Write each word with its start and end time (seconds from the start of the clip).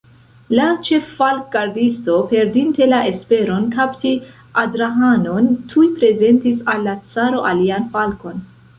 La 0.59 0.69
ĉeffalkgardisto, 0.85 2.15
perdinte 2.31 2.87
la 2.95 3.03
esperon 3.11 3.69
kapti 3.77 4.15
Adrahanon, 4.65 5.53
tuj 5.75 5.89
prezentis 6.01 6.69
al 6.75 6.87
la 6.91 7.01
caro 7.15 7.49
alian 7.55 7.91
falkon. 7.97 8.47